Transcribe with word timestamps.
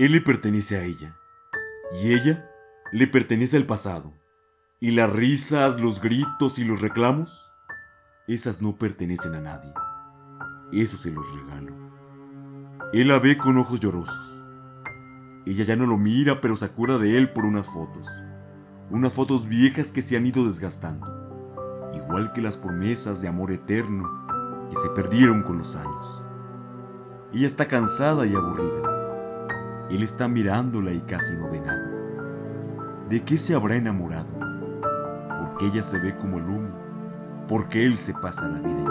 Él 0.00 0.12
le 0.12 0.22
pertenece 0.22 0.78
a 0.78 0.82
ella. 0.82 1.14
Y 1.92 2.14
ella 2.14 2.50
le 2.90 3.06
pertenece 3.06 3.58
al 3.58 3.66
pasado. 3.66 4.14
Y 4.80 4.92
las 4.92 5.12
risas, 5.12 5.78
los 5.78 6.00
gritos 6.00 6.58
y 6.58 6.64
los 6.64 6.80
reclamos, 6.80 7.50
esas 8.26 8.62
no 8.62 8.76
pertenecen 8.76 9.34
a 9.34 9.42
nadie. 9.42 9.70
Eso 10.72 10.96
se 10.96 11.10
los 11.10 11.26
regalo. 11.34 11.74
Él 12.94 13.08
la 13.08 13.18
ve 13.18 13.36
con 13.36 13.58
ojos 13.58 13.78
llorosos. 13.78 14.42
Ella 15.44 15.66
ya 15.66 15.76
no 15.76 15.84
lo 15.84 15.98
mira, 15.98 16.40
pero 16.40 16.56
se 16.56 16.64
acuerda 16.64 16.96
de 16.96 17.18
él 17.18 17.34
por 17.34 17.44
unas 17.44 17.66
fotos. 17.66 18.08
Unas 18.88 19.12
fotos 19.12 19.46
viejas 19.46 19.92
que 19.92 20.00
se 20.00 20.16
han 20.16 20.24
ido 20.24 20.46
desgastando. 20.46 21.06
Igual 21.94 22.32
que 22.32 22.40
las 22.40 22.56
promesas 22.56 23.20
de 23.20 23.28
amor 23.28 23.52
eterno 23.52 24.08
que 24.70 24.76
se 24.76 24.88
perdieron 24.94 25.42
con 25.42 25.58
los 25.58 25.76
años. 25.76 26.22
Ella 27.34 27.46
está 27.46 27.68
cansada 27.68 28.24
y 28.24 28.34
aburrida. 28.34 28.89
Él 29.90 30.02
está 30.02 30.28
mirándola 30.28 30.92
y 30.92 31.00
casi 31.00 31.36
no 31.36 31.50
ve 31.50 31.60
nada. 31.60 31.90
¿De 33.08 33.22
qué 33.24 33.36
se 33.38 33.54
habrá 33.54 33.76
enamorado? 33.76 34.28
Porque 35.40 35.66
ella 35.66 35.82
se 35.82 35.98
ve 35.98 36.16
como 36.16 36.38
el 36.38 36.44
humo, 36.44 36.70
porque 37.48 37.84
él 37.84 37.98
se 37.98 38.14
pasa 38.14 38.48
la 38.48 38.60
vida 38.60 38.89